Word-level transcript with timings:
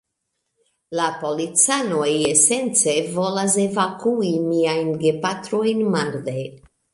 La 0.99 1.03
policanoj 1.23 2.07
esence 2.29 2.95
volas 3.19 3.59
evakui 3.65 4.33
miajn 4.47 4.91
gepatrojn 5.05 5.85
marde. 5.99 6.37